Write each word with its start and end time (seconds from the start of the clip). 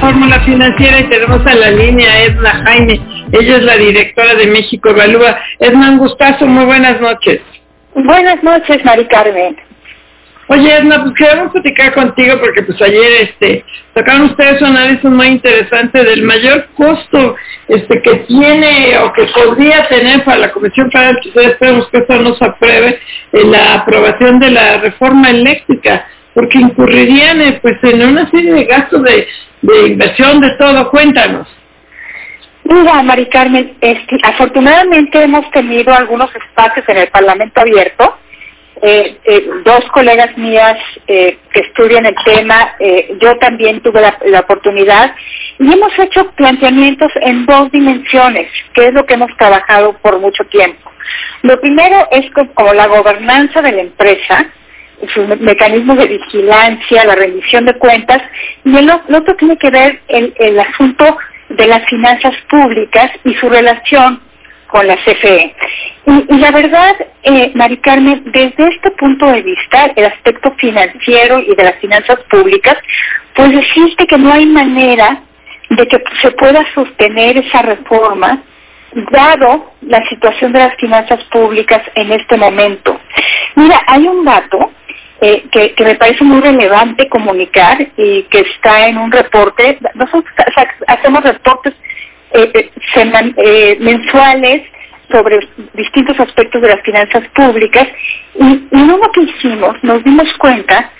Fórmula 0.00 0.40
Financiera 0.40 1.00
y 1.00 1.08
tenemos 1.08 1.44
a 1.44 1.54
la 1.54 1.70
línea 1.70 2.24
Edna 2.24 2.62
Jaime. 2.64 3.00
Ella 3.32 3.56
es 3.56 3.62
la 3.62 3.76
directora 3.76 4.34
de 4.34 4.46
México 4.46 4.90
Evalúa. 4.90 5.38
Edna, 5.58 5.90
un 5.90 5.98
gustazo, 5.98 6.46
muy 6.46 6.64
buenas 6.64 7.00
noches. 7.00 7.40
Buenas 7.94 8.42
noches, 8.42 8.84
Mari 8.84 9.06
Carmen. 9.06 9.56
Oye, 10.46 10.76
Edna, 10.76 11.02
pues 11.02 11.14
queremos 11.16 11.52
platicar 11.52 11.94
contigo 11.94 12.38
porque 12.38 12.62
pues 12.62 12.80
ayer 12.82 13.28
este 13.30 13.64
sacaron 13.94 14.26
ustedes 14.26 14.60
un 14.60 14.76
análisis 14.76 15.04
muy 15.04 15.26
interesante 15.26 16.04
del 16.04 16.22
mayor 16.22 16.68
costo 16.76 17.34
este 17.66 18.02
que 18.02 18.14
tiene 18.28 18.98
o 18.98 19.12
que 19.12 19.24
podría 19.24 19.88
tener 19.88 20.22
para 20.24 20.38
la 20.38 20.52
Comisión 20.52 20.90
Federal, 20.90 21.18
que 21.22 21.40
esperemos 21.40 21.88
que 21.88 21.98
esto 21.98 22.20
no 22.20 22.34
se 22.34 22.44
apruebe, 22.44 23.00
en 23.32 23.50
la 23.50 23.74
aprobación 23.74 24.38
de 24.38 24.50
la 24.50 24.78
reforma 24.78 25.30
eléctrica 25.30 26.06
porque 26.34 26.58
incurrirían 26.58 27.40
eh, 27.40 27.58
pues 27.62 27.76
en 27.82 28.02
una 28.02 28.28
serie 28.30 28.52
de 28.52 28.64
gastos 28.64 29.02
de, 29.04 29.26
inversión 29.86 30.40
de 30.40 30.50
todo. 30.56 30.90
Cuéntanos. 30.90 31.48
Mira, 32.64 33.02
Mari 33.02 33.26
Carmen, 33.26 33.76
este, 33.80 34.16
afortunadamente 34.22 35.22
hemos 35.22 35.50
tenido 35.50 35.92
algunos 35.92 36.30
espacios 36.34 36.88
en 36.88 36.96
el 36.96 37.08
Parlamento 37.08 37.60
abierto. 37.60 38.16
Eh, 38.82 39.18
eh, 39.24 39.48
dos 39.64 39.84
colegas 39.92 40.36
mías 40.36 40.76
que 41.06 41.38
estudian 41.54 42.04
el 42.06 42.14
tema, 42.24 42.74
yo 43.20 43.36
también 43.38 43.80
tuve 43.80 44.00
la, 44.00 44.18
la, 44.26 44.40
oportunidad 44.40 45.14
y 45.58 45.72
hemos 45.72 45.96
hecho 45.98 46.30
planteamientos 46.32 47.10
en 47.22 47.46
dos 47.46 47.70
dimensiones, 47.70 48.50
que 48.74 48.88
es 48.88 48.92
lo 48.92 49.06
que 49.06 49.14
hemos 49.14 49.30
trabajado 49.38 49.94
por 50.02 50.18
mucho 50.18 50.44
tiempo. 50.46 50.90
Lo 51.42 51.60
primero 51.60 52.08
es 52.10 52.30
como 52.54 52.72
la 52.72 52.86
gobernanza 52.86 53.60
de 53.60 53.72
la 53.72 53.82
empresa, 53.82 54.46
sus 55.12 55.28
mecanismos 55.40 55.98
de 55.98 56.06
vigilancia, 56.06 57.04
la 57.04 57.14
rendición 57.14 57.64
de 57.66 57.74
cuentas, 57.74 58.22
y 58.64 58.76
el, 58.76 58.90
otro 58.90 59.34
tiene 59.36 59.56
que 59.56 59.70
ver 59.70 60.00
el, 60.08 60.34
el 60.38 60.58
asunto 60.58 61.16
de 61.48 61.66
las 61.66 61.84
finanzas 61.86 62.34
públicas 62.48 63.10
y 63.24 63.34
su 63.34 63.48
relación 63.48 64.20
con 64.74 64.88
la 64.88 64.96
CFE. 64.96 65.54
Y, 66.06 66.36
la 66.38 66.50
verdad, 66.50 66.96
eh, 67.22 67.52
Mari 67.54 67.76
Carmen, 67.76 68.24
desde 68.26 68.68
este 68.74 68.90
punto 68.92 69.26
de 69.26 69.42
vista, 69.42 69.92
el 69.94 70.06
aspecto 70.06 70.50
financiero 70.58 71.38
y 71.38 71.54
de 71.54 71.62
las 71.62 71.76
finanzas 71.76 72.18
públicas, 72.28 72.76
pues 73.36 73.56
existe 73.56 74.06
que 74.06 74.18
no 74.18 74.32
hay 74.32 74.46
manera 74.46 75.22
de 75.70 75.86
que 75.86 76.02
se 76.20 76.30
pueda 76.32 76.64
sostener 76.74 77.38
esa 77.38 77.62
reforma 77.62 78.42
dado 79.12 79.72
la 79.82 80.04
situación 80.08 80.52
de 80.52 80.58
las 80.58 80.74
finanzas 80.76 81.22
públicas 81.30 81.82
en 81.94 82.10
este 82.10 82.36
momento. 82.36 83.00
Mira, 83.54 83.80
hay 83.86 84.08
un 84.08 84.24
dato 84.24 84.72
eh, 85.26 85.72
que, 85.74 85.84
me 85.84 85.94
parece 85.94 86.22
muy 86.22 86.38
relevante 86.42 87.08
comunicar 87.08 87.80
y 87.96 88.24
que 88.24 88.40
está 88.40 88.88
en 88.88 88.98
un 88.98 89.10
reporte. 89.10 89.78
Nosotros 89.94 90.26
hacemos 90.86 91.24
reportes 91.24 91.72
eh, 92.32 92.70
eh, 92.94 93.76
mensuales 93.80 94.62
sobre 95.10 95.38
distintos 95.72 96.20
aspectos 96.20 96.60
de 96.60 96.68
las 96.68 96.82
finanzas 96.82 97.26
públicas 97.28 97.88
y, 98.38 98.44
y 98.70 98.82
uno 98.82 99.00
que 99.12 99.22
hicimos 99.22 99.82
nos 99.82 100.04
dimos 100.04 100.30
cuenta 100.34 100.90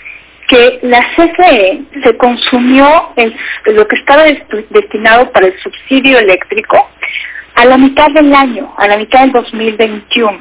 que 0.47 0.79
la 0.81 1.01
CFE 1.15 1.83
se 2.03 2.17
consumió 2.17 3.13
lo 3.65 3.87
que 3.87 3.95
estaba 3.95 4.23
destinado 4.71 5.31
para 5.33 5.45
el 5.47 5.59
subsidio 5.59 6.17
eléctrico 6.17 6.89
a 7.53 7.65
la 7.65 7.77
mitad 7.77 8.09
del 8.09 8.33
año, 8.33 8.73
a 8.77 8.87
la 8.87 8.97
mitad 8.97 9.21
del 9.21 9.33
2021. 9.33 10.39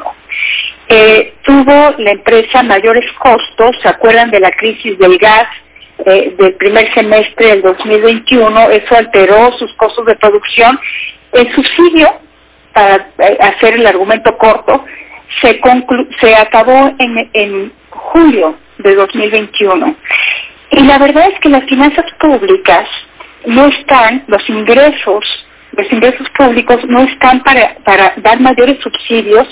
Eh, 0.88 1.34
tuvo 1.42 1.94
la 1.98 2.10
empresa 2.12 2.62
mayores 2.62 3.10
costos, 3.12 3.76
¿se 3.82 3.88
acuerdan 3.88 4.30
de 4.30 4.40
la 4.40 4.50
crisis 4.50 4.98
del 4.98 5.18
gas 5.18 5.48
eh, 6.04 6.34
del 6.38 6.54
primer 6.54 6.92
semestre 6.92 7.48
del 7.48 7.62
2021? 7.62 8.70
Eso 8.70 8.96
alteró 8.96 9.52
sus 9.52 9.72
costos 9.74 10.04
de 10.06 10.16
producción. 10.16 10.78
El 11.32 11.52
subsidio, 11.54 12.12
para 12.72 13.08
eh, 13.18 13.38
hacer 13.40 13.74
el 13.74 13.86
argumento 13.86 14.36
corto, 14.36 14.84
se, 15.40 15.60
se 16.20 16.36
acabó 16.36 16.94
en, 16.98 17.30
en 17.32 17.72
julio 17.90 18.56
de 18.78 18.94
2021. 18.94 19.96
Y 20.70 20.80
la 20.80 20.98
verdad 20.98 21.28
es 21.32 21.40
que 21.40 21.48
las 21.48 21.64
finanzas 21.64 22.06
públicas 22.20 22.86
no 23.46 23.66
están, 23.68 24.24
los 24.26 24.46
ingresos, 24.48 25.46
los 25.72 25.90
ingresos 25.92 26.28
públicos 26.30 26.78
no 26.86 27.00
están 27.04 27.42
para, 27.42 27.74
para 27.84 28.14
dar 28.18 28.40
mayores 28.40 28.78
subsidios 28.82 29.48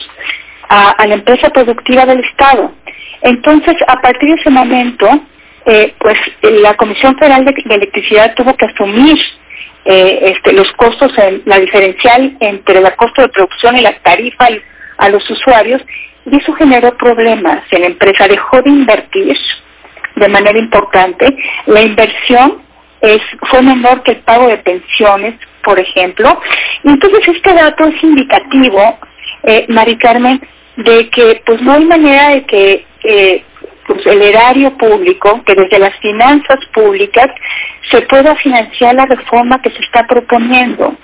a, 0.68 1.06
la 1.06 1.14
empresa 1.14 1.50
productiva 1.50 2.06
del 2.06 2.20
Estado. 2.20 2.72
Entonces, 3.22 3.76
a 3.86 4.00
partir 4.00 4.28
de 4.30 4.40
ese 4.40 4.50
momento, 4.50 5.08
eh, 5.66 5.94
pues 5.98 6.18
la 6.42 6.74
Comisión 6.74 7.16
Federal 7.18 7.44
de, 7.44 7.54
Electricidad 7.68 8.34
tuvo 8.34 8.56
que 8.56 8.66
asumir 8.66 9.18
eh, 9.84 10.34
este, 10.34 10.52
los 10.52 10.70
costos, 10.72 11.12
en, 11.18 11.42
la 11.44 11.58
diferencial 11.58 12.36
entre 12.40 12.78
el 12.78 12.96
costo 12.96 13.22
de 13.22 13.28
producción 13.28 13.76
y 13.76 13.82
la 13.82 13.98
tarifa 13.98 14.48
a 14.98 15.08
los 15.08 15.28
usuarios, 15.30 15.82
y 16.26 16.36
eso 16.36 16.52
generó 16.54 16.96
problemas. 16.96 17.64
La 17.70 17.86
empresa 17.86 18.28
dejó 18.28 18.62
de 18.62 18.70
invertir 18.70 19.36
de 20.16 20.28
manera 20.28 20.58
importante. 20.58 21.36
La 21.66 21.82
inversión 21.82 22.62
fue 23.50 23.62
menor 23.62 24.02
que 24.02 24.12
el 24.12 24.18
pago 24.18 24.48
de 24.48 24.58
pensiones, 24.58 25.34
por 25.64 25.78
ejemplo. 25.78 26.40
Entonces, 26.84 27.28
este 27.28 27.52
dato 27.52 27.84
es 27.86 28.02
indicativo, 28.02 28.98
eh, 29.44 29.66
Mari 29.68 29.96
Carmen, 29.96 30.40
de 30.76 31.08
que 31.10 31.42
pues 31.44 31.60
no 31.62 31.72
hay 31.72 31.84
manera 31.84 32.30
de 32.30 32.44
que 32.44 32.86
pues, 33.86 34.06
el 34.06 34.22
erario 34.22 34.76
público, 34.78 35.42
que 35.44 35.54
desde 35.54 35.78
las 35.78 35.94
finanzas 35.98 36.60
públicas 36.72 37.26
se 37.90 38.00
pueda 38.02 38.34
financiar 38.36 38.94
la 38.94 39.06
reforma 39.06 39.60
que 39.60 39.70
se 39.70 39.80
está 39.80 40.06
proponiendo. 40.06 40.94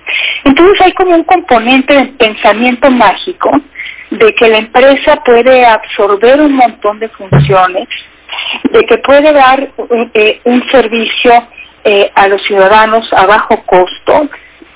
Entonces 0.44 0.81
hay 0.81 0.93
como 0.93 1.15
un 1.15 1.25
componente 1.25 1.94
de 1.94 2.06
pensamiento 2.06 2.91
mágico 2.91 3.50
de 4.10 4.34
que 4.34 4.49
la 4.49 4.59
empresa 4.59 5.16
puede 5.25 5.66
absorber 5.66 6.41
un 6.41 6.55
montón 6.55 6.99
de 6.99 7.09
funciones, 7.09 7.88
de 8.70 8.84
que 8.84 8.99
puede 8.99 9.32
dar 9.32 9.69
eh, 10.15 10.41
un 10.44 10.62
servicio 10.70 11.32
eh, 11.84 12.10
a 12.15 12.28
los 12.28 12.43
ciudadanos 12.44 13.12
a 13.12 13.26
bajo 13.26 13.62
costo, 13.66 14.28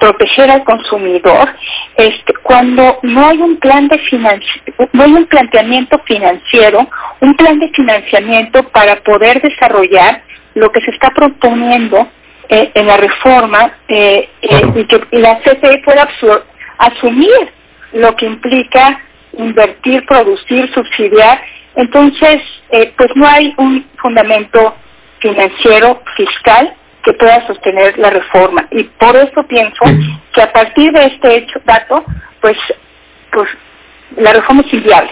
proteger 0.03 0.51
al 0.51 0.65
consumidor 0.65 1.49
este, 1.97 2.35
cuando 2.43 2.99
no 3.03 3.25
hay 3.25 3.39
un 3.39 3.57
plan 3.59 3.87
de 3.87 4.01
no 4.93 5.05
hay 5.05 5.13
un 5.13 5.27
planteamiento 5.27 5.97
financiero, 6.01 6.89
un 7.21 7.37
plan 7.37 7.61
de 7.61 7.69
financiamiento 7.69 8.65
para 8.71 8.97
poder 8.97 9.41
desarrollar 9.41 10.23
lo 10.55 10.73
que 10.73 10.81
se 10.81 10.91
está 10.91 11.11
proponiendo 11.11 12.09
eh, 12.49 12.73
en 12.75 12.87
la 12.89 12.97
reforma 12.97 13.75
eh, 13.87 14.29
eh, 14.43 14.63
y 14.75 14.85
que 14.87 15.01
la 15.13 15.39
CFE 15.39 15.83
pueda 15.85 16.09
asumir 16.79 17.53
lo 17.93 18.17
que 18.17 18.27
implica 18.27 19.01
invertir, 19.39 20.05
producir, 20.07 20.69
subsidiar. 20.75 21.41
Entonces, 21.77 22.43
pues 22.97 23.11
no 23.15 23.27
hay 23.27 23.55
un 23.57 23.87
fundamento 23.99 24.75
financiero, 25.21 26.03
fiscal, 26.17 26.75
que 27.03 27.13
pueda 27.15 27.47
sostener 27.47 27.99
la 27.99 28.11
reforma. 28.11 28.67
Y 28.71 28.85
por 28.85 29.17
eso 29.17 29.43
pienso 29.45 29.85
que 30.33 30.43
a 30.43 30.53
partir 30.53 30.93
de 30.93 31.07
este 31.07 31.37
hecho, 31.37 31.61
dato, 31.65 32.05
pues, 32.41 32.57
pues 33.33 33.49
la 34.17 34.33
reforma 34.33 34.63
es 34.67 34.73
inviable. 34.73 35.11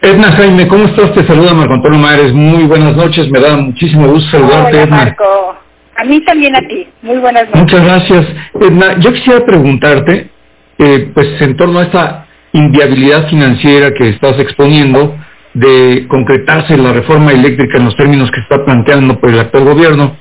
Edna 0.00 0.30
Jaime, 0.32 0.68
¿cómo 0.68 0.84
estás? 0.84 1.12
Te 1.12 1.26
saluda 1.26 1.54
Marco 1.54 1.74
Antonio 1.74 1.98
Mares. 1.98 2.32
Muy 2.32 2.64
buenas 2.64 2.96
noches, 2.96 3.28
me 3.30 3.40
da 3.40 3.56
muchísimo 3.56 4.06
gusto 4.06 4.30
saludarte, 4.30 4.82
Hola, 4.82 4.86
Marco. 4.86 5.58
A 5.96 6.04
mí 6.04 6.20
también 6.20 6.54
a 6.54 6.60
ti. 6.60 6.86
Muy 7.02 7.18
buenas 7.18 7.46
noches. 7.46 7.60
Muchas 7.60 7.84
gracias. 7.84 8.26
Edna, 8.60 8.98
yo 9.00 9.12
quisiera 9.12 9.44
preguntarte, 9.44 10.30
eh, 10.78 11.10
pues 11.12 11.40
en 11.42 11.56
torno 11.56 11.80
a 11.80 11.82
esta 11.82 12.26
inviabilidad 12.52 13.28
financiera 13.28 13.92
que 13.92 14.10
estás 14.10 14.38
exponiendo, 14.38 15.16
de 15.54 16.06
concretarse 16.08 16.76
la 16.76 16.92
reforma 16.92 17.32
eléctrica 17.32 17.78
en 17.78 17.86
los 17.86 17.96
términos 17.96 18.30
que 18.30 18.40
está 18.40 18.64
planteando 18.64 19.18
por 19.18 19.30
el 19.30 19.40
actual 19.40 19.64
gobierno, 19.64 20.16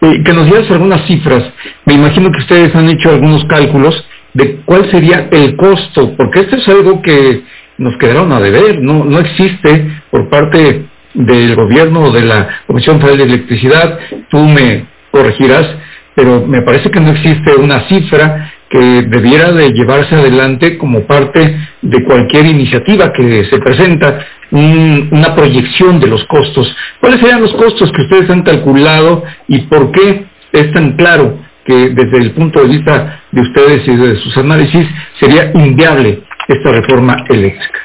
eh, 0.00 0.22
que 0.24 0.32
nos 0.32 0.46
dieras 0.46 0.70
algunas 0.70 1.06
cifras. 1.06 1.44
Me 1.84 1.94
imagino 1.94 2.30
que 2.30 2.40
ustedes 2.40 2.74
han 2.74 2.88
hecho 2.88 3.10
algunos 3.10 3.44
cálculos 3.44 4.04
de 4.34 4.56
cuál 4.64 4.90
sería 4.90 5.28
el 5.30 5.56
costo, 5.56 6.14
porque 6.16 6.40
esto 6.40 6.56
es 6.56 6.68
algo 6.68 7.00
que 7.02 7.42
nos 7.78 7.96
quedaron 7.98 8.32
a 8.32 8.40
deber, 8.40 8.80
no, 8.80 9.04
no 9.04 9.18
existe 9.20 10.02
por 10.10 10.28
parte 10.28 10.86
del 11.14 11.54
gobierno 11.54 12.04
o 12.04 12.12
de 12.12 12.22
la 12.22 12.48
Comisión 12.66 13.00
Federal 13.00 13.18
de 13.18 13.24
Electricidad, 13.24 13.98
tú 14.28 14.38
me 14.38 14.86
corregirás, 15.10 15.66
pero 16.14 16.44
me 16.46 16.62
parece 16.62 16.90
que 16.90 17.00
no 17.00 17.10
existe 17.10 17.54
una 17.56 17.88
cifra 17.88 18.52
que 18.68 19.02
debiera 19.02 19.52
de 19.52 19.72
llevarse 19.72 20.14
adelante 20.16 20.78
como 20.78 21.06
parte 21.06 21.56
de 21.82 22.04
cualquier 22.04 22.46
iniciativa 22.46 23.12
que 23.12 23.44
se 23.44 23.58
presenta, 23.58 24.26
una 24.54 25.34
proyección 25.34 26.00
de 26.00 26.06
los 26.06 26.24
costos. 26.26 26.74
¿Cuáles 27.00 27.20
serían 27.20 27.42
los 27.42 27.52
costos 27.54 27.90
que 27.92 28.02
ustedes 28.02 28.30
han 28.30 28.42
calculado 28.42 29.24
y 29.48 29.60
por 29.62 29.90
qué 29.90 30.26
es 30.52 30.72
tan 30.72 30.92
claro 30.92 31.38
que 31.64 31.90
desde 31.90 32.18
el 32.18 32.32
punto 32.32 32.60
de 32.60 32.68
vista 32.68 33.20
de 33.32 33.40
ustedes 33.40 33.88
y 33.88 33.96
de 33.96 34.16
sus 34.16 34.36
análisis 34.36 34.86
sería 35.18 35.50
inviable 35.54 36.22
esta 36.48 36.72
reforma 36.72 37.16
eléctrica? 37.28 37.80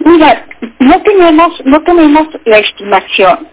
Mira, 0.00 0.44
no 0.80 1.00
tenemos, 1.02 1.62
no 1.64 1.82
tenemos 1.82 2.28
la 2.44 2.58
estimación 2.58 3.48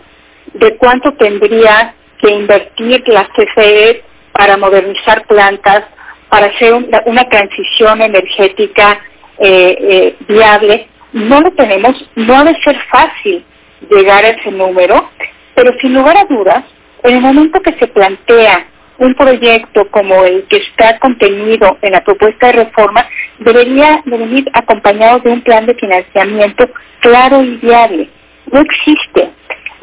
de 0.54 0.76
cuánto 0.78 1.14
tendría 1.14 1.94
que 2.20 2.32
invertir 2.32 3.04
la 3.08 3.28
CFE 3.30 4.04
para 4.32 4.58
modernizar 4.58 5.26
plantas, 5.28 5.84
para 6.30 6.48
hacer 6.48 6.74
una, 6.74 7.30
transición 7.30 8.02
energética 8.02 9.00
eh, 9.38 9.78
eh, 9.80 10.16
viable. 10.28 10.88
No 11.14 11.42
lo 11.42 11.52
tenemos, 11.52 12.10
no 12.16 12.36
ha 12.36 12.44
de 12.44 12.56
ser 12.62 12.78
fácil 12.90 13.44
llegar 13.90 14.24
a 14.24 14.30
ese 14.30 14.52
número, 14.52 15.10
pero 15.56 15.72
sin 15.80 15.94
lugar 15.94 16.18
a 16.18 16.26
dudas, 16.26 16.64
en 17.04 17.16
el 17.16 17.22
momento 17.22 17.62
que 17.62 17.74
se 17.74 17.88
plantea 17.88 18.66
un 18.98 19.16
proyecto 19.16 19.90
como 19.90 20.24
el 20.24 20.44
que 20.44 20.58
está 20.58 21.00
contenido 21.00 21.78
en 21.82 21.94
la 21.94 22.04
propuesta 22.04 22.48
de 22.48 22.66
reforma 22.66 23.06
debería 23.40 24.02
venir 24.06 24.48
acompañado 24.54 25.20
de 25.20 25.32
un 25.32 25.42
plan 25.42 25.66
de 25.66 25.74
financiamiento 25.74 26.70
claro 27.00 27.42
y 27.42 27.58
viable. 27.58 28.10
No 28.52 28.62
existe. 28.62 29.32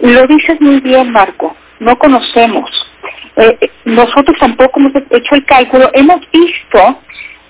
Lo 0.00 0.26
dices 0.28 0.60
muy 0.60 0.80
bien, 0.80 1.10
Marco. 1.10 1.56
No 1.80 1.98
conocemos. 1.98 2.70
Eh, 3.36 3.70
nosotros 3.84 4.36
tampoco 4.38 4.78
hemos 4.78 4.92
hecho 5.10 5.34
el 5.34 5.44
cálculo. 5.46 5.90
Hemos 5.94 6.20
visto 6.30 7.00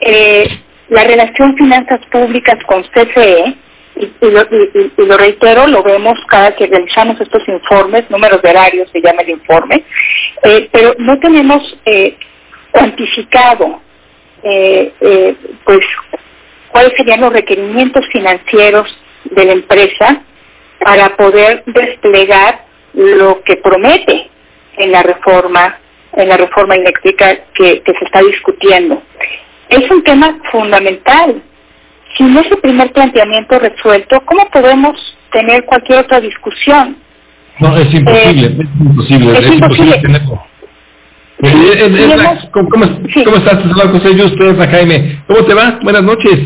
eh, 0.00 0.48
la 0.88 1.04
relación 1.04 1.54
finanzas 1.56 2.00
públicas 2.10 2.56
con 2.64 2.82
CFE 2.84 3.54
y, 3.98 5.02
lo, 5.06 5.16
reitero, 5.16 5.66
lo 5.66 5.82
vemos 5.82 6.18
cada 6.28 6.54
que 6.54 6.66
realizamos 6.66 7.20
estos 7.20 7.46
informes, 7.48 8.08
números 8.10 8.40
de 8.42 8.50
horarios 8.50 8.88
se 8.92 9.00
llama 9.00 9.22
el 9.22 9.30
informe, 9.30 9.84
eh, 10.44 10.68
pero 10.70 10.94
no 10.98 11.18
tenemos 11.18 11.76
eh, 11.84 12.16
cuantificado 12.70 13.80
eh, 14.42 15.34
pues 15.64 15.80
cuáles 16.70 16.92
serían 16.96 17.22
los 17.22 17.32
requerimientos 17.32 18.06
financieros 18.12 18.86
de 19.24 19.44
la 19.44 19.52
empresa 19.52 20.22
para 20.78 21.16
poder 21.16 21.64
desplegar 21.66 22.64
lo 22.94 23.42
que 23.42 23.56
promete 23.56 24.30
en 24.76 24.92
la 24.92 25.02
reforma 25.02 25.78
en 26.14 26.28
la 26.28 26.36
reforma 26.36 26.74
eléctrica 26.74 27.36
que 27.54 27.82
se 27.84 28.04
está 28.04 28.20
discutiendo. 28.22 29.02
Es 29.68 29.88
un 29.90 30.02
tema 30.02 30.38
fundamental 30.50 31.42
sin 32.18 32.36
ese 32.36 32.56
primer 32.56 32.92
planteamiento 32.92 33.58
resuelto, 33.58 34.20
¿cómo 34.26 34.50
podemos 34.50 34.96
tener 35.32 35.64
cualquier 35.64 36.00
otra 36.00 36.20
discusión? 36.20 36.96
No, 37.60 37.76
es 37.76 37.92
imposible, 37.94 38.46
eh, 38.46 38.56
es 38.58 38.80
imposible, 38.80 39.38
es, 39.38 39.52
imposible, 39.52 39.98
tenerlo. 40.00 40.42
¿cómo, 42.52 42.68
cómo, 42.68 42.84
estás, 43.36 43.62
José 43.92 44.18
Justo, 44.18 44.56
Jaime? 44.70 45.22
¿Cómo 45.28 45.44
te 45.44 45.54
va? 45.54 45.78
Buenas 45.82 46.02
noches. 46.02 46.40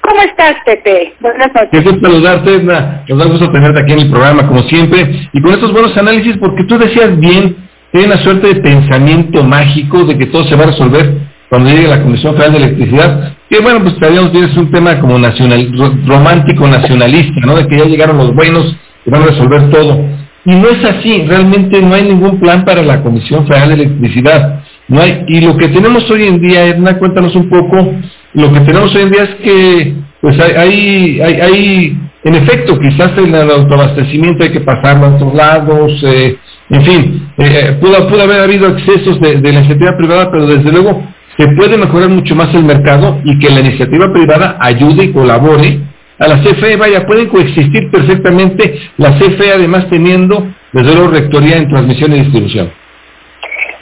¿Cómo 0.00 0.22
estás, 0.22 0.54
Pepe? 0.64 1.14
Buenas 1.20 1.48
noches. 1.54 1.68
Qué 1.70 1.80
gusto 1.80 2.00
saludarte, 2.00 2.54
Edna. 2.54 3.04
Nos 3.08 3.18
da 3.18 3.24
gusto 3.26 3.52
tenerte 3.52 3.80
aquí 3.80 3.92
en 3.92 4.00
el 4.00 4.10
programa, 4.10 4.46
como 4.46 4.62
siempre, 4.64 5.28
y 5.32 5.40
con 5.40 5.52
estos 5.52 5.72
buenos 5.72 5.96
análisis, 5.96 6.36
porque 6.38 6.64
tú 6.64 6.78
decías 6.78 7.18
bien, 7.18 7.56
hay 7.92 8.04
una 8.04 8.18
suerte 8.18 8.48
de 8.48 8.60
pensamiento 8.60 9.42
mágico 9.44 10.04
de 10.04 10.16
que 10.18 10.26
todo 10.26 10.44
se 10.44 10.56
va 10.56 10.64
a 10.64 10.68
resolver 10.68 11.33
cuando 11.54 11.70
llegue 11.70 11.86
la 11.86 12.02
Comisión 12.02 12.34
Federal 12.34 12.52
de 12.52 12.58
Electricidad, 12.64 13.32
que 13.48 13.60
bueno, 13.60 13.80
pues 13.80 13.94
sabíamos 14.00 14.32
que 14.32 14.40
es 14.40 14.56
un 14.56 14.72
tema 14.72 14.98
como 14.98 15.20
nacional, 15.20 15.70
romántico 16.04 16.66
nacionalista, 16.66 17.46
¿no? 17.46 17.54
De 17.54 17.68
que 17.68 17.78
ya 17.78 17.84
llegaron 17.84 18.16
los 18.18 18.34
buenos 18.34 18.76
y 19.06 19.10
van 19.10 19.22
a 19.22 19.26
resolver 19.26 19.70
todo. 19.70 20.04
Y 20.46 20.50
no 20.50 20.68
es 20.68 20.84
así, 20.84 21.24
realmente 21.28 21.80
no 21.80 21.94
hay 21.94 22.08
ningún 22.08 22.40
plan 22.40 22.64
para 22.64 22.82
la 22.82 23.00
Comisión 23.04 23.46
Federal 23.46 23.68
de 23.68 23.74
Electricidad. 23.74 24.64
No 24.88 25.00
hay, 25.00 25.26
y 25.28 25.42
lo 25.42 25.56
que 25.56 25.68
tenemos 25.68 26.10
hoy 26.10 26.24
en 26.24 26.40
día, 26.40 26.66
Edna, 26.66 26.98
cuéntanos 26.98 27.36
un 27.36 27.48
poco, 27.48 27.88
lo 28.32 28.52
que 28.52 28.60
tenemos 28.62 28.92
hoy 28.96 29.02
en 29.02 29.10
día 29.12 29.22
es 29.22 29.34
que 29.36 29.94
pues 30.20 30.36
hay, 30.40 31.20
hay, 31.20 31.40
hay, 31.40 31.98
en 32.24 32.34
efecto, 32.34 32.80
quizás 32.80 33.16
el 33.16 33.32
autoabastecimiento 33.32 34.42
hay 34.42 34.50
que 34.50 34.60
pasarlo 34.60 35.06
a 35.06 35.14
otros 35.14 35.34
lados, 35.34 36.02
eh, 36.02 36.36
en 36.70 36.84
fin, 36.84 37.28
eh, 37.38 37.44
eh, 37.44 37.72
pudo, 37.80 38.08
pudo 38.08 38.22
haber 38.22 38.40
habido 38.40 38.66
excesos 38.70 39.20
de, 39.20 39.36
de 39.36 39.52
la 39.52 39.60
iniciativa 39.60 39.96
privada, 39.96 40.32
pero 40.32 40.48
desde 40.48 40.72
luego 40.72 41.13
se 41.36 41.48
puede 41.48 41.76
mejorar 41.76 42.08
mucho 42.08 42.34
más 42.34 42.54
el 42.54 42.64
mercado 42.64 43.20
y 43.24 43.38
que 43.38 43.50
la 43.50 43.60
iniciativa 43.60 44.12
privada 44.12 44.56
ayude 44.60 45.04
y 45.04 45.12
colabore 45.12 45.80
a 46.18 46.28
la 46.28 46.42
CFE. 46.42 46.76
Vaya, 46.76 47.06
pueden 47.06 47.28
coexistir 47.28 47.90
perfectamente 47.90 48.80
la 48.98 49.18
CFE 49.18 49.52
además 49.52 49.88
teniendo 49.90 50.46
desde 50.72 50.94
luego 50.94 51.08
rectoría 51.08 51.56
en 51.56 51.68
transmisión 51.68 52.12
y 52.12 52.20
distribución. 52.20 52.72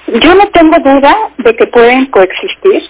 Yo 0.09 0.35
no 0.35 0.47
tengo 0.49 0.77
duda 0.79 1.15
de 1.39 1.57
que 1.57 1.67
pueden 1.67 2.07
coexistir 2.07 2.83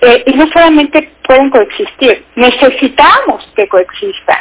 eh, 0.00 0.22
y 0.26 0.32
no 0.34 0.46
solamente 0.48 1.10
pueden 1.26 1.50
coexistir, 1.50 2.24
necesitamos 2.36 3.50
que 3.56 3.66
coexistan 3.68 4.37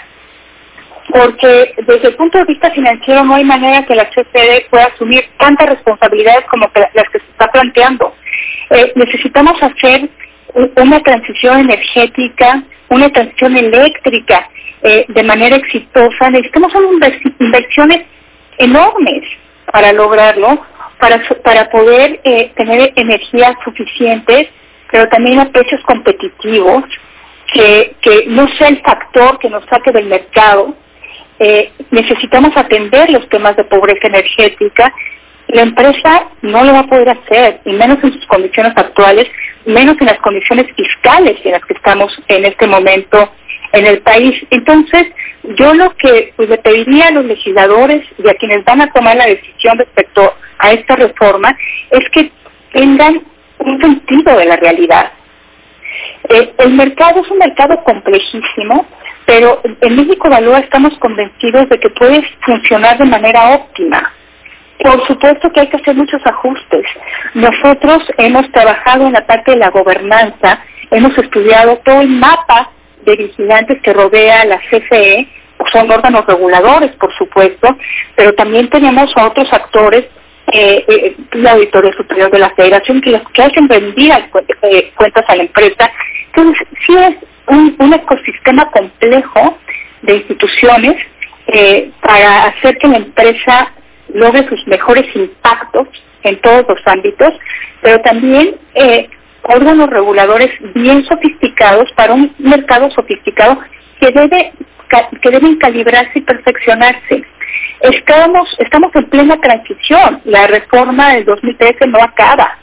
porque 1.09 1.74
desde 1.86 2.09
el 2.09 2.15
punto 2.15 2.38
de 2.38 2.45
vista 2.45 2.69
financiero 2.71 3.24
no 3.24 3.36
hay 3.36 3.45
manera 3.45 3.86
que 3.86 3.95
la 3.95 4.09
CFE 4.09 4.68
pueda 4.69 4.86
asumir 4.86 5.25
tantas 5.38 5.69
responsabilidades 5.69 6.45
como 6.50 6.69
las 6.75 7.09
que 7.09 7.19
se 7.19 7.25
está 7.31 7.48
planteando. 7.48 8.13
Eh, 8.69 8.92
necesitamos 8.95 9.62
hacer 9.62 10.09
una 10.75 11.00
transición 11.01 11.59
energética, 11.59 12.63
una 12.89 13.09
transición 13.09 13.57
eléctrica 13.57 14.50
eh, 14.81 15.06
de 15.07 15.24
manera 15.24 15.56
exitosa. 15.56 16.30
Necesitamos 16.30 16.74
inversiones 17.39 18.06
enormes 18.57 19.24
para 19.71 19.94
lograrlo, 19.94 20.59
para, 21.00 21.21
para 21.44 21.69
poder 21.69 22.19
eh, 22.24 22.51
tener 22.56 22.92
energías 22.95 23.54
suficientes, 23.63 24.48
pero 24.92 25.07
también 25.09 25.39
a 25.39 25.50
precios 25.50 25.81
competitivos, 25.83 26.83
que, 27.54 27.95
que 28.01 28.25
no 28.27 28.48
sea 28.57 28.68
el 28.68 28.81
factor 28.81 29.39
que 29.39 29.50
nos 29.50 29.63
saque 29.65 29.92
del 29.92 30.07
mercado. 30.07 30.75
Necesitamos 31.92 32.56
atender 32.57 33.10
los 33.10 33.28
temas 33.30 33.56
de 33.56 33.63
pobreza 33.63 34.07
energética 34.07 34.94
la 35.48 35.62
empresa 35.62 36.28
no 36.42 36.63
lo 36.63 36.74
va 36.74 36.80
a 36.80 36.88
poder 36.88 37.10
hacer, 37.10 37.62
y 37.63 37.72
menos 37.72 38.04
en 38.04 38.12
sus 38.13 38.25
condiciones 38.28 38.74
actuales, 38.75 39.28
menos 39.66 39.95
en 40.01 40.07
las 40.07 40.19
condiciones 40.19 40.68
fiscales 40.75 41.38
en 41.44 41.51
las 41.54 41.63
que 41.63 41.74
estamos 41.74 42.12
en 42.28 42.45
este 42.45 42.68
momento 42.68 43.31
en 43.72 43.86
el 43.86 44.00
país. 44.01 44.36
Entonces, 44.50 45.07
yo 45.57 45.74
lo 45.74 45.95
que 45.95 46.34
pues, 46.36 46.50
le 46.50 46.57
pediría 46.57 47.07
a 47.07 47.12
los 47.12 47.25
legisladores 47.25 48.06
y 48.18 48.28
a 48.28 48.33
quienes 48.33 48.63
van 48.66 48.81
a 48.81 48.92
tomar 48.92 49.16
la 49.16 49.25
decisión 49.25 49.78
respecto 49.78 50.33
a 50.60 50.72
esta 50.72 50.98
reforma 50.98 51.57
es 51.92 52.10
que 52.10 52.30
tengan 52.74 53.22
un 53.60 53.80
sentido 53.80 54.38
de 54.38 54.45
la 54.45 54.57
realidad. 54.57 55.12
Eh, 56.30 56.54
el 56.57 56.74
mercado 56.74 57.22
es 57.22 57.31
un 57.31 57.38
mercado 57.38 57.81
complejísimo, 57.83 58.86
pero 59.28 59.62
en 59.82 59.96
México 59.98 60.30
Valúa 60.30 60.60
estamos 60.60 60.98
convencidos 61.00 61.68
de 61.68 61.78
que 61.80 61.90
puede 61.90 62.24
funcionar 62.46 62.98
de 62.98 63.04
manera 63.04 63.56
óptima. 63.56 64.14
Por 64.80 65.06
supuesto 65.06 65.52
que 65.52 65.60
hay 65.60 65.68
que 65.68 65.76
hacer 65.76 65.96
muchos 65.96 66.26
ajustes. 66.26 66.86
Nosotros 67.34 68.06
hemos 68.18 68.50
trabajado 68.54 69.06
en 69.06 69.14
la 69.14 69.28
parte 69.28 69.52
de 69.52 69.57
la 69.57 69.69
gobernanza, 69.69 70.64
hemos 70.92 71.16
estudiado 71.18 71.78
todo 71.84 72.00
el 72.00 72.07
mapa 72.07 72.72
de 73.04 73.18
vigilantes 73.18 73.81
que 73.81 73.92
rodea 73.92 74.46
la 74.46 74.60
CFE, 74.60 75.28
son 75.74 75.92
órganos 75.92 76.26
reguladores, 76.26 76.92
por 76.96 77.14
supuesto, 77.18 77.76
pero 78.16 78.34
también 78.34 78.69
tenemos 78.69 79.12
a 79.18 79.28
otros 79.28 79.52
actores, 79.52 80.06
eh, 80.54 80.86
eh, 80.88 81.16
la 81.34 81.52
Auditoría 81.52 81.92
Superior 81.92 82.31
de 82.31 82.40
la 82.40 82.52
Federación, 82.52 83.02
que, 83.02 83.22
que 83.34 83.44
hacen 83.44 83.68
rendir 83.68 84.14
eh, 84.62 84.92
cuentas 84.96 85.26
a 85.28 85.36
la 85.36 85.44
empresa. 85.44 85.92
Entonces, 86.28 86.66
sí 86.86 86.96
es 86.96 87.16
un, 87.47 87.94
ecosistema 87.94 88.69
complejo 88.71 89.57
de 90.01 90.18
instituciones 90.18 90.95
eh, 91.47 91.92
para 92.01 92.45
hacer 92.45 92.77
que 92.77 92.87
la 92.87 92.97
empresa 92.97 93.71
logre 94.13 94.47
sus 94.47 94.66
mejores 94.68 95.06
impactos 95.16 95.87
en 96.23 96.39
todos 96.42 96.66
los 96.68 96.80
ámbitos, 96.85 97.33
pero 97.81 97.99
también 98.01 98.56
eh, 98.75 99.09
órganos 99.44 99.89
reguladores 99.89 100.51
bien 100.73 101.06
sofisticados 101.06 101.92
para 101.94 102.13
un 102.13 102.33
mercado 102.37 102.89
sofisticado 102.92 103.59
que 103.99 104.11
debe 104.11 104.54
que 105.21 105.30
deben 105.30 105.57
calibrarse 105.57 106.11
y 106.16 106.21
perfeccionarse. 106.21 107.23
Estamos, 107.81 108.56
estamos 108.59 108.95
en 108.95 109.06
plena 109.09 109.37
transición. 109.39 110.21
La 110.25 110.47
reforma 110.47 111.13
del 111.13 111.25
2013 111.25 111.87
no 111.87 111.99
acaba 112.01 112.57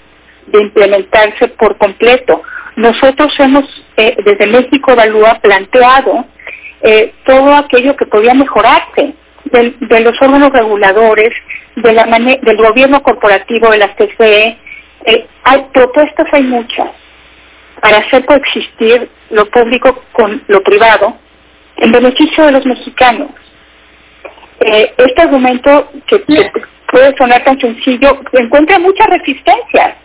de 0.46 0.62
implementarse 0.62 1.48
por 1.48 1.76
completo. 1.78 2.42
Nosotros 2.76 3.32
hemos, 3.38 3.64
eh, 3.96 4.16
desde 4.24 4.46
México 4.46 4.92
Evalúa, 4.92 5.38
planteado 5.40 6.24
eh, 6.82 7.12
todo 7.24 7.54
aquello 7.54 7.96
que 7.96 8.06
podía 8.06 8.34
mejorarse 8.34 9.14
de 9.44 10.00
los 10.00 10.20
órganos 10.20 10.52
reguladores, 10.52 11.32
de 11.76 11.92
la 11.92 12.04
del 12.04 12.56
gobierno 12.56 13.02
corporativo 13.02 13.70
de 13.70 13.78
la 13.78 13.94
CFE. 13.94 14.58
Eh, 15.06 15.26
hay 15.44 15.66
propuestas, 15.72 16.26
hay 16.32 16.42
muchas, 16.42 16.90
para 17.80 17.98
hacer 17.98 18.24
coexistir 18.24 19.08
lo 19.30 19.48
público 19.50 20.02
con 20.12 20.42
lo 20.48 20.62
privado 20.62 21.16
en 21.76 21.92
beneficio 21.92 22.46
de 22.46 22.52
los 22.52 22.66
mexicanos. 22.66 23.30
Eh, 24.60 24.94
este 24.96 25.22
argumento 25.22 25.90
que, 26.06 26.24
puede 26.90 27.16
sonar 27.16 27.42
tan 27.44 27.60
sencillo 27.60 28.20
encuentra 28.32 28.78
muchas 28.78 29.08
resistencias 29.08 29.96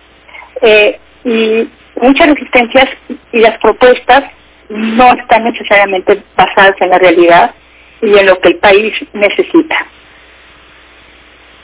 eh, 0.62 1.00
y 1.24 1.68
muchas 2.02 2.28
resistencias 2.30 2.90
y 3.32 3.40
las 3.40 3.58
propuestas 3.60 4.24
no 4.70 5.14
están 5.14 5.44
necesariamente 5.44 6.24
basadas 6.36 6.76
en 6.80 6.90
la 6.90 7.00
realidad 7.00 7.52
y 8.02 8.18
en 8.18 8.26
lo 8.26 8.40
que 8.40 8.50
el 8.50 8.56
país 8.58 8.94
necesita. 9.14 9.86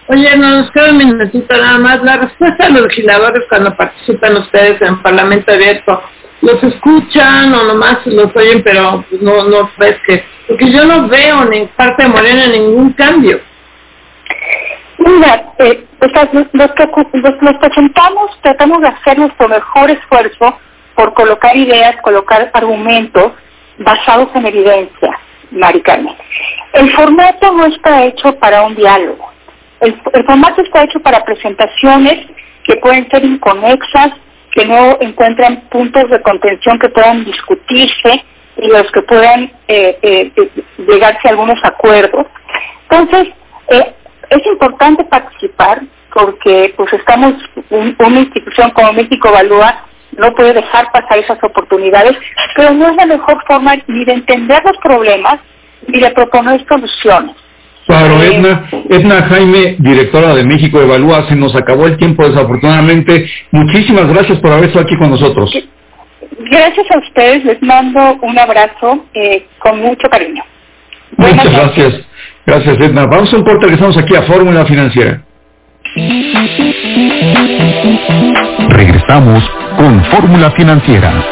Oye, 0.08 0.38
no 0.38 0.62
nos 0.62 0.72
queda 0.72 0.92
un 0.92 0.98
minutito 0.98 1.58
nada 1.58 1.80
más. 1.80 2.04
La 2.04 2.18
respuesta 2.18 2.66
a 2.66 2.70
los 2.70 2.84
legisladores 2.84 3.44
cuando 3.50 3.76
participan 3.76 4.38
ustedes 4.38 4.80
en 4.82 5.02
Parlamento 5.02 5.52
Abierto, 5.52 6.04
¿los 6.42 6.64
escuchan 6.64 7.54
o 7.54 7.64
nomás 7.64 8.06
los 8.06 8.36
oyen, 8.36 8.62
pero 8.64 9.04
pues, 9.10 9.22
no, 9.22 9.46
no 9.46 9.72
ves 9.78 9.98
que... 10.06 10.24
Porque 10.48 10.72
yo 10.72 10.86
no 10.86 11.08
veo 11.08 11.52
en 11.52 11.68
parte 11.70 12.04
de 12.04 12.10
Morena 12.10 12.48
ningún 12.48 12.94
cambio. 12.94 13.40
Mira, 14.98 15.54
eh, 15.60 15.84
los, 16.00 17.58
presentamos, 17.60 18.42
tratamos 18.42 18.82
de 18.82 18.88
hacer 18.88 19.18
nuestro 19.18 19.48
mejor 19.50 19.92
esfuerzo 19.92 20.58
por 20.96 21.14
colocar 21.14 21.56
ideas, 21.56 21.96
colocar 22.02 22.50
argumentos 22.54 23.34
basados 23.78 24.30
en 24.36 24.46
evidencia, 24.46 25.20
Mari 25.52 25.82
Carmen. 25.82 26.16
El 26.74 26.92
formato 26.94 27.52
no 27.52 27.66
está 27.66 28.06
hecho 28.06 28.36
para 28.40 28.64
un 28.64 28.76
diálogo. 28.76 29.30
El, 29.82 29.96
formato 30.26 30.62
está 30.62 30.84
hecho 30.84 31.00
para 31.02 31.24
presentaciones 31.26 32.28
que 32.64 32.78
pueden 32.78 33.10
ser 33.10 33.26
inconexas, 33.26 34.14
que 34.52 34.66
no 34.66 34.98
encuentran 35.02 35.62
puntos 35.70 36.10
de 36.10 36.22
contención 36.22 36.80
que 36.80 36.90
puedan 36.90 37.26
discutirse 37.26 38.24
y 38.58 38.68
los 38.68 38.90
que 38.92 39.02
puedan 39.02 39.52
eh, 39.68 39.98
eh, 40.02 40.32
llegarse 40.78 41.28
a 41.28 41.32
algunos 41.32 41.60
acuerdos. 41.64 42.26
Entonces, 42.90 43.34
eh, 43.68 43.94
es 44.36 44.46
importante 44.46 45.04
participar 45.06 45.82
porque 46.14 46.74
pues 46.78 46.94
estamos, 46.94 47.34
una 47.70 48.20
institución 48.20 48.72
como 48.72 48.94
México 48.94 49.28
Evalúa 49.30 49.86
no 50.18 50.34
puede 50.34 50.54
dejar 50.54 50.92
pasar 50.92 51.18
esas 51.18 51.44
oportunidades, 51.44 52.18
pero 52.56 52.72
no 52.72 52.90
es 52.90 52.96
la 52.96 53.06
mejor 53.06 53.44
forma 53.46 53.76
ni 53.88 54.06
de 54.06 54.14
entender 54.14 54.62
los 54.64 54.78
problemas 54.78 55.40
ni 55.88 56.00
de 56.00 56.10
proponer 56.12 56.66
soluciones. 56.68 57.36
Claro, 57.86 58.24
eh, 58.24 58.36
Edna, 58.36 58.70
Edna 58.90 59.22
Jaime, 59.24 59.76
directora 59.78 60.34
de 60.34 60.44
México 60.44 60.82
Evalúa, 60.82 61.28
se 61.28 61.36
nos 61.36 61.56
acabó 61.56 61.86
el 61.86 61.98
tiempo 61.98 62.28
desafortunadamente. 62.28 63.30
Muchísimas 63.52 64.08
gracias 64.08 64.40
por 64.40 64.52
haber 64.52 64.66
estado 64.66 64.86
aquí 64.86 64.98
con 64.98 65.12
nosotros. 65.12 65.52
Gracias 66.40 66.88
a 66.92 66.98
ustedes, 66.98 67.46
les 67.46 67.62
mando 67.62 68.18
un 68.22 68.40
abrazo 68.40 69.06
eh, 69.14 69.46
con 69.60 69.80
mucho 69.82 70.10
cariño. 70.10 70.44
Muchas 71.18 71.52
gracias. 71.52 72.06
Gracias, 72.46 72.80
Edna. 72.80 73.06
Vamos 73.08 73.34
a 73.34 73.38
un 73.38 73.44
corte, 73.44 73.66
regresamos 73.66 73.98
aquí 73.98 74.16
a 74.16 74.22
Fórmula 74.24 74.66
Financiera. 74.66 75.22
Regresamos 78.70 79.44
con 79.78 80.04
Fórmula 80.06 80.52
Financiera. 80.52 81.24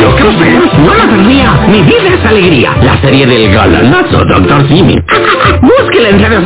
Yo 0.00 0.16
creo 0.16 0.38
que 0.38 0.80
no 0.80 0.94
la 0.94 1.04
perdía. 1.04 1.52
Mi 1.68 1.82
vida 1.82 2.14
es 2.18 2.26
alegría. 2.26 2.76
La 2.82 3.00
serie 3.00 3.26
del 3.26 3.52
galanazo, 3.52 4.24
Doctor 4.24 4.68
Simi. 4.68 4.96
Búsquela 5.62 6.08
en 6.10 6.18
redes 6.18 6.42